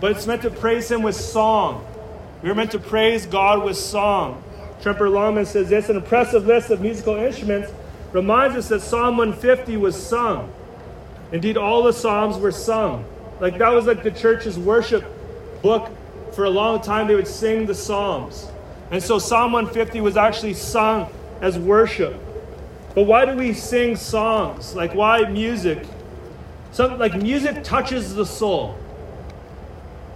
[0.01, 1.85] but it's meant to praise Him with song.
[2.41, 4.43] We are meant to praise God with song.
[4.81, 7.71] Tremper Longman says this an impressive list of musical instruments
[8.13, 10.51] reminds us that Psalm 150 was sung.
[11.31, 13.05] Indeed, all the Psalms were sung.
[13.39, 15.03] Like that was like the church's worship
[15.61, 15.91] book
[16.33, 17.07] for a long time.
[17.07, 18.47] They would sing the Psalms.
[18.91, 22.15] And so Psalm 150 was actually sung as worship.
[22.93, 24.75] But why do we sing songs?
[24.75, 25.83] Like, why music?
[26.71, 28.77] Something like music touches the soul.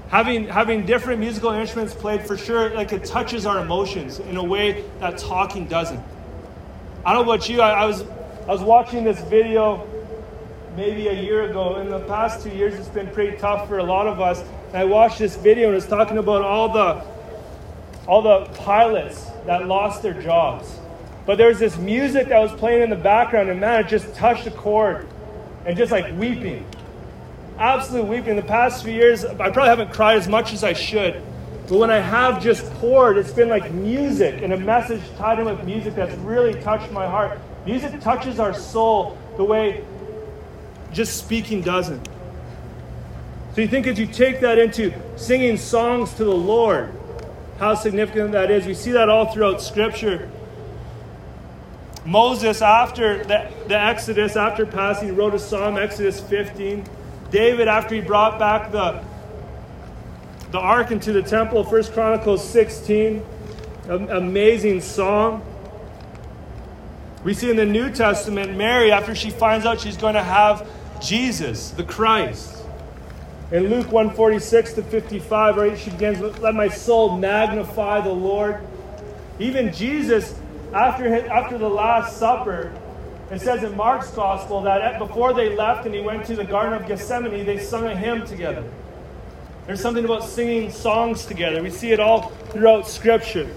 [0.09, 4.43] Having, having different musical instruments played for sure, like it touches our emotions in a
[4.43, 6.01] way that talking doesn't.
[7.07, 9.87] I don't know about you, I, I was, I was watching this video
[10.75, 11.79] maybe a year ago.
[11.79, 14.43] In the past two years, it's been pretty tough for a lot of us.
[14.67, 17.01] And I watched this video and it's talking about all the,
[18.05, 20.77] all the pilots that lost their jobs
[21.27, 24.15] but there was this music that was playing in the background, and man, it just
[24.15, 25.05] touched a chord
[25.65, 26.65] and just like weeping.
[27.59, 28.29] Absolute weeping.
[28.29, 31.21] In The past few years, I probably haven't cried as much as I should.
[31.67, 35.45] But when I have just poured, it's been like music and a message tied in
[35.45, 37.39] with music that's really touched my heart.
[37.65, 39.83] Music touches our soul the way
[40.93, 42.07] just speaking doesn't.
[43.53, 46.93] So you think as you take that into singing songs to the Lord,
[47.59, 48.65] how significant that is.
[48.65, 50.29] We see that all throughout Scripture.
[52.05, 56.85] Moses, after the, the Exodus, after passing, wrote a psalm, Exodus 15.
[57.31, 59.03] David, after he brought back the,
[60.51, 63.23] the ark into the temple, 1 Chronicles 16.
[63.89, 65.45] Amazing song.
[67.23, 70.67] We see in the New Testament, Mary, after she finds out she's going to have
[71.01, 72.55] Jesus, the Christ.
[73.51, 78.59] In Luke 146 to 55, right, she begins, Let my soul magnify the Lord.
[79.39, 80.37] Even Jesus
[80.73, 82.73] after, after the Last Supper,
[83.31, 86.73] it says in Mark's Gospel that before they left and he went to the Garden
[86.73, 88.63] of Gethsemane, they sung a hymn together.
[89.67, 91.61] There's something about singing songs together.
[91.61, 93.53] We see it all throughout Scripture.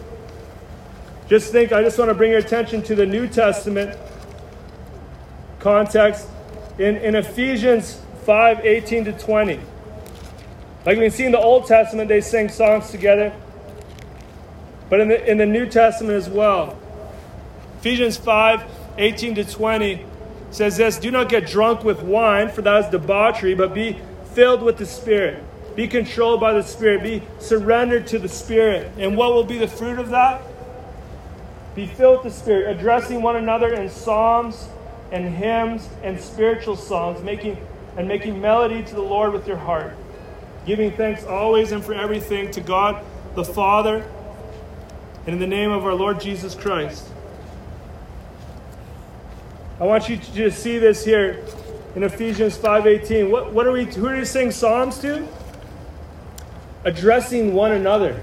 [1.29, 3.97] Just think, I just want to bring your attention to the New Testament
[5.61, 6.27] context
[6.79, 9.61] in, in Ephesians 5 18 to 20.
[10.85, 13.33] Like we see in the Old Testament, they sing songs together,
[14.89, 16.77] but in the, in the New Testament as well.
[17.79, 18.65] Ephesians 5
[18.99, 20.05] 18 to 20
[20.51, 24.01] says this Do not get drunk with wine, for that is debauchery, but be
[24.35, 25.45] filled with the Spirit.
[25.81, 27.03] Be controlled by the Spirit.
[27.03, 28.93] Be surrendered to the Spirit.
[28.99, 30.43] And what will be the fruit of that?
[31.75, 34.69] Be filled with the Spirit, addressing one another in psalms
[35.11, 37.57] and hymns and spiritual songs, making
[37.97, 39.97] and making melody to the Lord with your heart,
[40.67, 43.03] giving thanks always and for everything to God
[43.35, 44.07] the Father,
[45.25, 47.07] and in the name of our Lord Jesus Christ
[49.81, 51.43] I want you to just see this here
[51.97, 53.31] in Ephesians 5:18.
[53.31, 55.27] What, what are we who are you sing psalms to?
[56.85, 58.21] Addressing one another.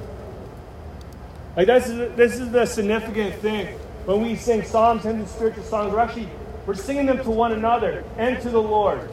[1.56, 3.68] Like this is this is the significant thing.
[4.06, 6.30] When we sing psalms and the spiritual songs, we're actually
[6.66, 9.10] we're singing them to one another and to the Lord.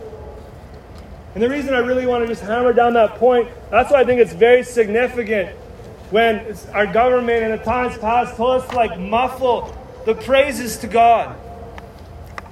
[1.35, 4.05] And the reason I really want to just hammer down that point, that's why I
[4.05, 5.51] think it's very significant
[6.11, 10.87] when our government in the times past told us to like muffle the praises to
[10.87, 11.37] God.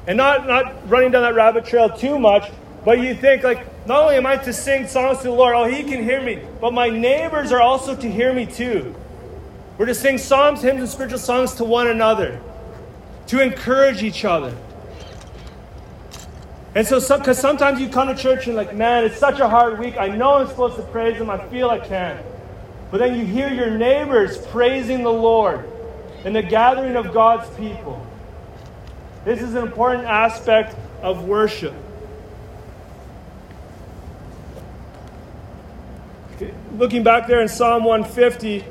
[0.06, 2.50] And not, not running down that rabbit trail too much,
[2.84, 5.64] but you think, like, not only am I to sing songs to the Lord, oh,
[5.64, 8.94] He can hear me, but my neighbors are also to hear me too.
[9.78, 12.40] We're to sing psalms, hymns, and spiritual songs to one another,
[13.28, 14.54] to encourage each other.
[16.74, 19.48] And so, because some, sometimes you come to church and, like, man, it's such a
[19.48, 19.96] hard week.
[19.98, 22.22] I know I'm supposed to praise Him, I feel I can.
[22.90, 25.68] But then you hear your neighbors praising the Lord
[26.24, 28.06] in the gathering of God's people.
[29.24, 31.74] This is an important aspect of worship.
[36.76, 38.64] Looking back there in Psalm 150,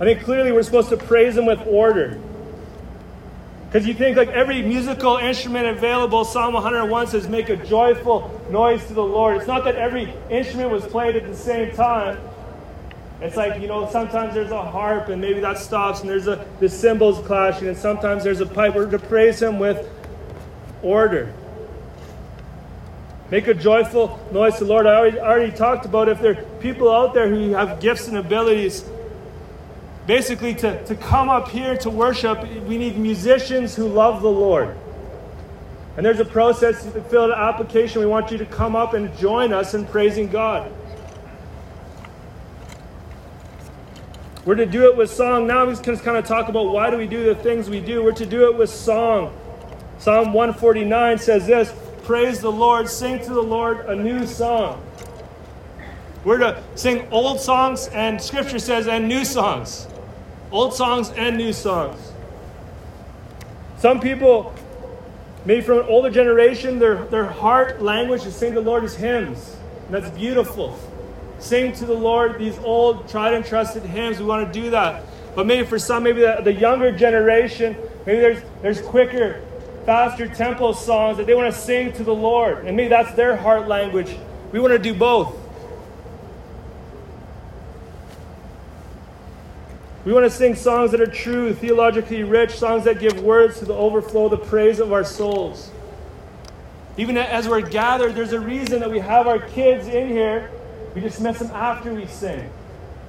[0.00, 2.18] I think clearly we're supposed to praise Him with order.
[3.66, 8.84] Because you think, like every musical instrument available, Psalm 101 says, make a joyful noise
[8.86, 9.36] to the Lord.
[9.36, 12.18] It's not that every instrument was played at the same time,
[13.20, 16.46] it's like, you know, sometimes there's a harp and maybe that stops and there's a,
[16.58, 18.74] the cymbals clashing and sometimes there's a pipe.
[18.74, 19.86] We're to praise him with
[20.82, 21.32] order.
[23.30, 24.86] Make a joyful noise to the Lord.
[24.86, 28.18] I already, already talked about if there are people out there who have gifts and
[28.18, 28.84] abilities,
[30.06, 34.76] basically to, to come up here to worship, we need musicians who love the Lord.
[35.96, 38.00] And there's a process to fill an application.
[38.00, 40.72] We want you to come up and join us in praising God.
[44.44, 45.46] We're to do it with song.
[45.46, 48.02] Now we can kind of talk about why do we do the things we do.
[48.02, 49.36] We're to do it with song.
[49.98, 51.72] Psalm 149 says this
[52.10, 54.84] Praise the Lord, sing to the Lord a new song.
[56.24, 59.86] We're to sing old songs, and scripture says, and new songs.
[60.50, 62.10] Old songs and new songs.
[63.78, 64.52] Some people,
[65.44, 68.96] maybe from an older generation, their, their heart language to sing to the Lord is
[68.96, 69.56] hymns.
[69.86, 70.76] And that's beautiful.
[71.38, 74.18] Sing to the Lord these old, tried and trusted hymns.
[74.18, 75.04] We want to do that.
[75.36, 79.44] But maybe for some, maybe the, the younger generation, maybe there's, there's quicker,
[79.86, 82.66] faster tempo songs that they want to sing to the Lord.
[82.66, 84.14] And maybe that's their heart language.
[84.52, 85.36] We want to do both.
[90.04, 93.66] We want to sing songs that are true, theologically rich, songs that give words to
[93.66, 95.70] the overflow, the praise of our souls.
[96.96, 100.50] Even as we're gathered, there's a reason that we have our kids in here.
[100.94, 102.50] We just dismiss them after we sing.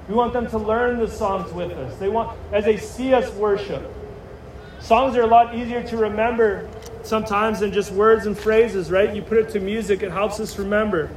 [0.08, 1.98] We want them to learn the songs with us.
[1.98, 3.82] They want, as they see us worship.
[4.82, 6.68] Songs are a lot easier to remember
[7.04, 9.14] sometimes than just words and phrases, right?
[9.14, 11.08] You put it to music, it helps us remember.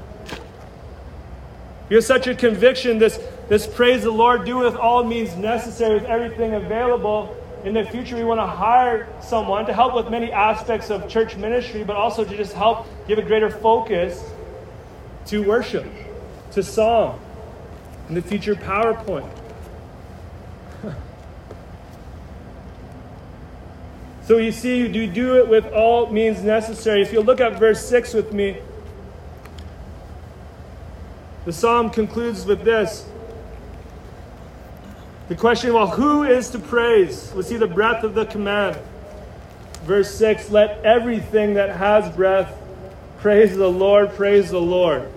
[1.89, 5.95] You have such a conviction, this, this praise the Lord, do with all means necessary,
[5.95, 7.35] with everything available.
[7.63, 11.35] In the future, we want to hire someone to help with many aspects of church
[11.35, 14.23] ministry, but also to just help give a greater focus
[15.25, 15.87] to worship,
[16.51, 17.19] to song,
[18.09, 19.44] in the future PowerPoint.
[24.25, 27.03] So you see, you do it with all means necessary.
[27.03, 28.57] If you look at verse 6 with me,
[31.45, 33.05] the psalm concludes with this.
[35.27, 37.31] The question, well, who is to praise?
[37.35, 38.79] We see the breath of the command.
[39.83, 42.51] Verse 6 Let everything that has breath
[43.19, 45.07] praise the Lord, praise the Lord.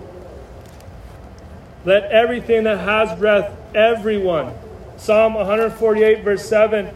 [1.83, 4.53] Let everything that has breath, everyone.
[4.97, 6.93] Psalm 148, verse 7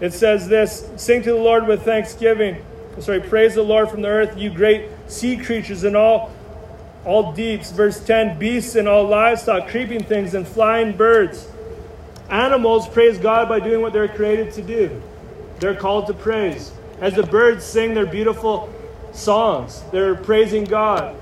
[0.00, 2.64] it says this Sing to the Lord with thanksgiving.
[2.98, 6.32] Sorry, praise the Lord from the earth, you great sea creatures and all,
[7.04, 7.70] all deeps.
[7.70, 11.48] Verse 10 Beasts and all livestock, creeping things and flying birds.
[12.28, 15.02] Animals praise God by doing what they're created to do.
[15.58, 16.72] They're called to praise.
[17.00, 18.72] As the birds sing their beautiful
[19.12, 21.16] songs, they're praising God.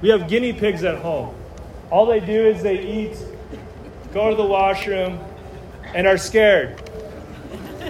[0.00, 1.34] We have guinea pigs at home.
[1.90, 3.16] All they do is they eat,
[4.12, 5.18] go to the washroom,
[5.94, 6.83] and are scared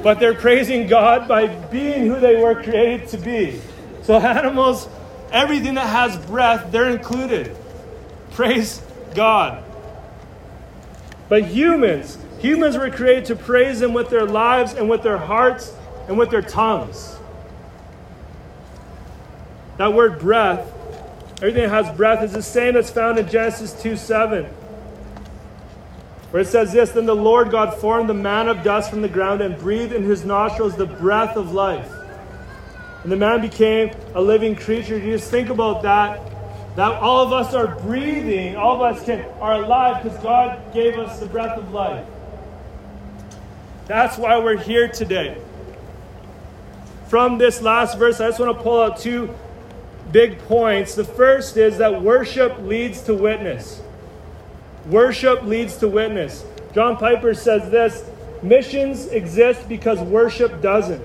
[0.04, 3.58] but they're praising God by being who they were created to be.
[4.02, 4.86] So, animals,
[5.32, 7.56] everything that has breath, they're included.
[8.32, 8.82] Praise
[9.14, 9.64] God.
[11.30, 15.72] But humans, humans were created to praise Him with their lives and with their hearts
[16.06, 17.16] and with their tongues.
[19.78, 20.70] That word breath,
[21.38, 24.46] everything that has breath, is the same that's found in Genesis 2 7
[26.34, 29.08] where it says this Then the Lord God formed the man of dust from the
[29.08, 31.88] ground and breathed in his nostrils the breath of life.
[33.04, 34.98] And the man became a living creature.
[34.98, 36.20] You just think about that.
[36.74, 40.98] That all of us are breathing, all of us can are alive because God gave
[40.98, 42.04] us the breath of life.
[43.86, 45.40] That's why we're here today.
[47.06, 49.32] From this last verse, I just want to pull out two
[50.10, 50.96] big points.
[50.96, 53.80] The first is that worship leads to witness.
[54.86, 56.44] Worship leads to witness.
[56.74, 58.04] John Piper says this
[58.42, 61.02] missions exist because worship doesn't.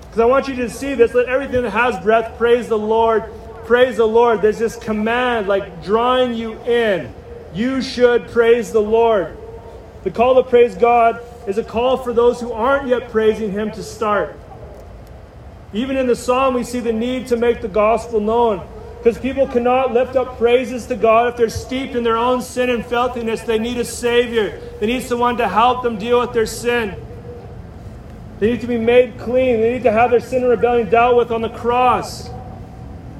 [0.00, 1.14] Because I want you to see this.
[1.14, 3.24] Let everything that has breath praise the Lord.
[3.66, 4.42] Praise the Lord.
[4.42, 7.14] There's this command like drawing you in.
[7.54, 9.36] You should praise the Lord.
[10.04, 13.70] The call to praise God is a call for those who aren't yet praising Him
[13.72, 14.38] to start.
[15.72, 18.66] Even in the psalm, we see the need to make the gospel known.
[18.98, 22.68] Because people cannot lift up praises to God if they're steeped in their own sin
[22.68, 23.42] and filthiness.
[23.42, 24.60] They need a Savior.
[24.80, 26.96] They need someone to help them deal with their sin.
[28.40, 29.60] They need to be made clean.
[29.60, 32.28] They need to have their sin and rebellion dealt with on the cross.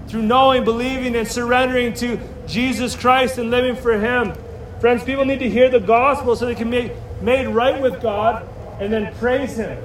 [0.09, 4.33] Through knowing, believing, and surrendering to Jesus Christ and living for Him.
[4.81, 8.49] Friends, people need to hear the gospel so they can be made right with God
[8.81, 9.79] and then praise Him.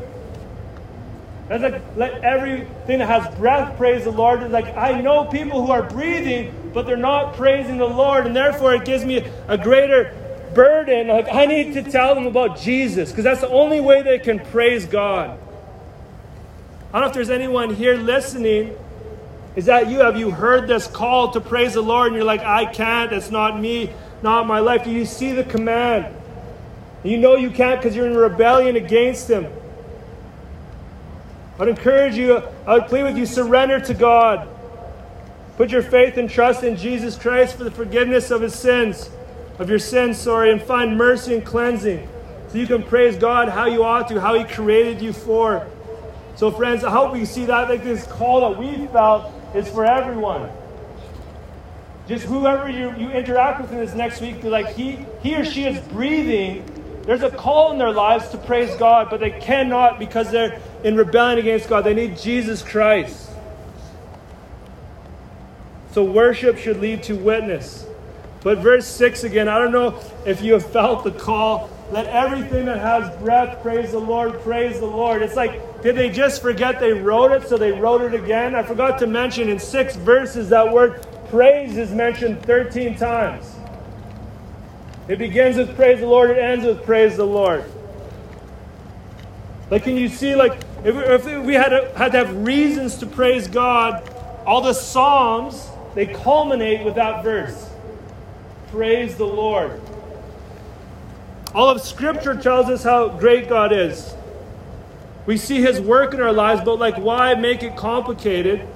[1.49, 4.43] That's like, let everything that has breath praise the Lord.
[4.43, 8.35] It's like, I know people who are breathing, but they're not praising the Lord, and
[8.35, 10.15] therefore it gives me a greater
[10.55, 11.09] burden.
[11.09, 14.39] Like, I need to tell them about Jesus, because that's the only way they can
[14.39, 15.37] praise God.
[16.89, 18.77] I don't know if there's anyone here listening.
[19.55, 19.99] Is that you?
[19.99, 23.31] Have you heard this call to praise the Lord, and you're like, I can't, it's
[23.31, 23.91] not me,
[24.21, 24.83] not my life?
[24.85, 26.15] Do you see the command?
[27.03, 29.51] You know you can't because you're in rebellion against Him.
[31.59, 34.47] I'd encourage you, I would plead with you, surrender to God.
[35.57, 39.09] Put your faith and trust in Jesus Christ for the forgiveness of his sins,
[39.59, 42.09] of your sins, sorry, and find mercy and cleansing.
[42.49, 45.67] So you can praise God how you ought to, how he created you for.
[46.35, 49.85] So, friends, I hope we see that like this call that we felt is for
[49.85, 50.49] everyone.
[52.07, 55.45] Just whoever you, you interact with in this next week, be like he, he or
[55.45, 56.65] she is breathing,
[57.03, 60.95] there's a call in their lives to praise God, but they cannot because they're in
[60.95, 61.83] rebellion against God.
[61.83, 63.29] They need Jesus Christ.
[65.91, 67.85] So worship should lead to witness.
[68.41, 71.69] But verse 6 again, I don't know if you have felt the call.
[71.91, 75.21] Let everything that has breath praise the Lord, praise the Lord.
[75.21, 78.55] It's like, did they just forget they wrote it, so they wrote it again?
[78.55, 83.55] I forgot to mention in six verses that word praise is mentioned 13 times.
[85.07, 87.63] It begins with praise the Lord, it ends with praise the Lord.
[89.69, 93.05] Like, can you see, like, if, if we had to, had to have reasons to
[93.05, 94.09] praise God,
[94.45, 97.69] all the Psalms, they culminate with that verse.
[98.67, 99.79] Praise the Lord.
[101.53, 104.13] All of Scripture tells us how great God is.
[105.25, 108.67] We see His work in our lives, but like, why make it complicated?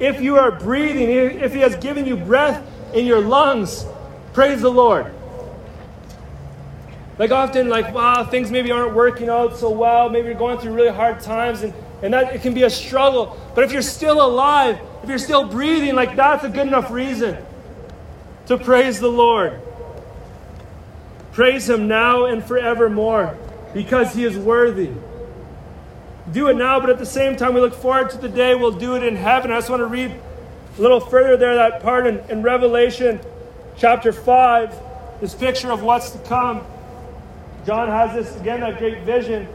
[0.00, 1.08] If you are breathing,
[1.40, 3.86] if He has given you breath in your lungs,
[4.32, 5.12] praise the Lord.
[7.18, 10.08] Like often, like, wow, things maybe aren't working out so well.
[10.08, 13.36] Maybe you're going through really hard times, and, and that it can be a struggle.
[13.56, 17.36] But if you're still alive, if you're still breathing, like that's a good enough reason
[18.46, 19.60] to praise the Lord.
[21.32, 23.36] Praise Him now and forevermore
[23.74, 24.90] because He is worthy.
[26.32, 28.70] Do it now, but at the same time, we look forward to the day we'll
[28.70, 29.50] do it in heaven.
[29.50, 30.12] I just want to read
[30.78, 33.18] a little further there, that part in, in Revelation
[33.76, 34.74] chapter 5,
[35.20, 36.64] this picture of what's to come.
[37.68, 39.46] John has this, again, that great vision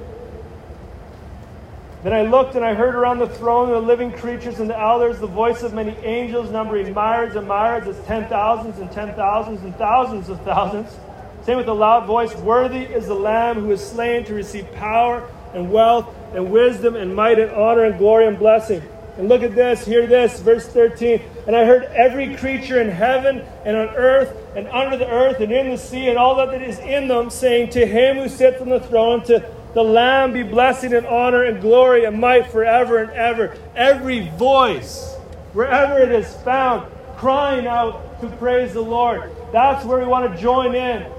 [2.03, 5.20] then I looked and I heard around the throne the living creatures and the elders
[5.20, 9.64] the voice of many angels, numbering myriads and myriads as ten thousands and ten thousands
[9.64, 10.95] and thousands of thousands,
[11.43, 15.28] saying with a loud voice, Worthy is the Lamb who is slain to receive power
[15.55, 18.84] and wealth and wisdom and might and honor and glory and blessing.
[19.18, 21.22] And look at this, hear this, verse 13.
[21.45, 25.51] And I heard every creature in heaven and on earth and under the earth and
[25.51, 28.70] in the sea and all that is in them, saying, To him who sits on
[28.70, 33.11] the throne, to the Lamb be blessing and honor and glory and might forever and
[33.11, 33.57] ever.
[33.76, 35.16] Every voice,
[35.53, 39.32] wherever it is found, crying out to praise the Lord.
[39.51, 41.11] That's where we want to join in.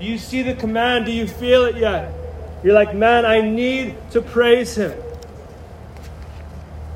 [0.00, 1.06] Do you see the command?
[1.06, 2.12] Do you feel it yet?
[2.64, 4.92] You're like, man, I need to praise Him.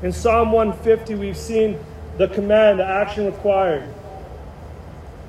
[0.01, 1.77] In Psalm 150, we've seen
[2.17, 3.87] the command, the action required.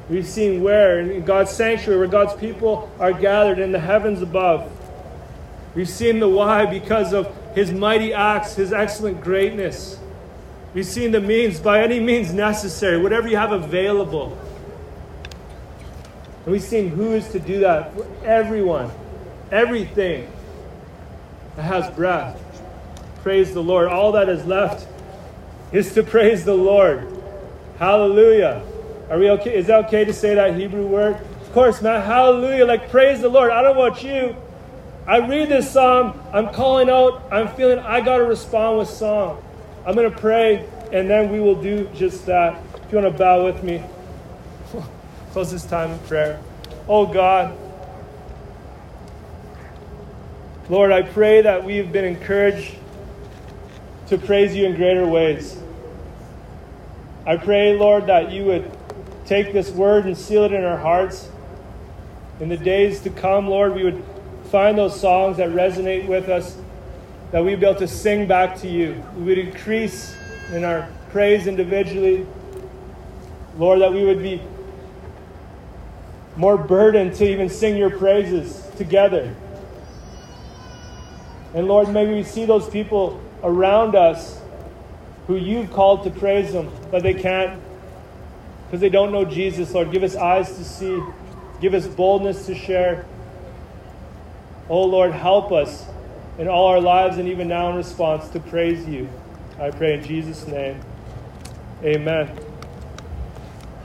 [0.08, 4.70] We've seen where, in God's sanctuary, where God's people are gathered in the heavens above.
[5.74, 9.98] We've seen the why because of his mighty acts, his excellent greatness.
[10.74, 14.38] We've seen the means by any means necessary, whatever you have available.
[16.44, 18.90] And we've seen who is to do that for everyone,
[19.50, 20.30] everything
[21.56, 22.49] that has breath.
[23.22, 23.88] Praise the Lord.
[23.88, 24.86] All that is left
[25.72, 27.06] is to praise the Lord.
[27.78, 28.62] Hallelujah.
[29.10, 29.56] Are we okay?
[29.56, 31.16] Is that okay to say that Hebrew word?
[31.16, 32.02] Of course, man.
[32.02, 32.64] Hallelujah.
[32.64, 33.50] Like, praise the Lord.
[33.50, 34.36] I don't want you.
[35.06, 39.42] I read this psalm, I'm calling out, I'm feeling I got to respond with song.
[39.84, 42.62] I'm going to pray, and then we will do just that.
[42.84, 43.82] If you want to bow with me,
[45.32, 46.40] close this time in prayer.
[46.86, 47.56] Oh God,
[50.68, 52.76] Lord, I pray that we've been encouraged
[54.10, 55.56] to praise you in greater ways.
[57.24, 58.68] I pray, Lord, that you would
[59.24, 61.28] take this word and seal it in our hearts.
[62.40, 64.02] In the days to come, Lord, we would
[64.50, 66.56] find those songs that resonate with us,
[67.30, 69.00] that we'd be able to sing back to you.
[69.16, 70.12] We would increase
[70.52, 72.26] in our praise individually.
[73.58, 74.42] Lord, that we would be
[76.36, 79.32] more burdened to even sing your praises together.
[81.54, 84.40] And Lord, maybe we see those people around us
[85.26, 87.60] who you've called to praise them, but they can't
[88.66, 89.74] because they don't know Jesus.
[89.74, 91.02] Lord, give us eyes to see,
[91.60, 93.04] give us boldness to share.
[94.68, 95.86] Oh Lord, help us
[96.38, 99.08] in all our lives and even now in response to praise you.
[99.58, 100.80] I pray in Jesus' name.
[101.82, 102.30] Amen.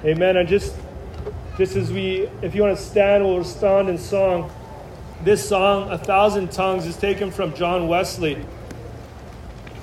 [0.03, 0.37] Amen.
[0.37, 0.75] And just
[1.57, 4.51] just as we if you want to stand, we'll respond in song.
[5.23, 8.45] This song, A Thousand Tongues, is taken from John Wesley.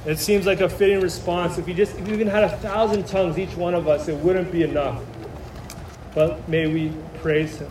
[0.05, 1.59] It seems like a fitting response.
[1.59, 4.17] If you just if you even had a thousand tongues, each one of us, it
[4.17, 5.03] wouldn't be enough.
[6.15, 7.71] But may we praise him.